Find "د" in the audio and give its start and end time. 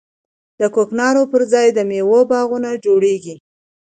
0.59-0.61, 1.73-1.79